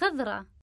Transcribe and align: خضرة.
خضرة. 0.00 0.50